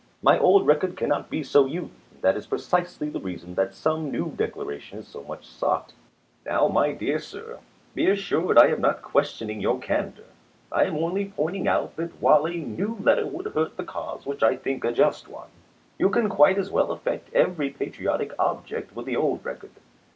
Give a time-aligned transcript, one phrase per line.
[0.23, 4.11] My old record cannot be so used; and that is precisely the reason that some
[4.11, 5.93] new declaration is so much sought.
[6.43, 7.59] Now, my dear sir,
[7.93, 10.25] be assured I am not questioning your candor;
[10.71, 13.53] I am only pointing out that while a new QUESTIONS AND ANSWERS 285 letter would
[13.67, 15.49] hurt the cause which I think a just one,
[15.99, 16.13] you ch.
[16.13, 16.21] xviii.
[16.23, 19.69] can quite as well effect every patriotic object with the old record.